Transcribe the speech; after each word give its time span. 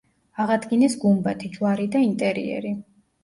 აღადგინეს 0.43 0.95
გუმბათი, 1.03 1.51
ჯვარი 1.57 1.87
და 1.97 2.03
ინტერიერი. 2.07 2.73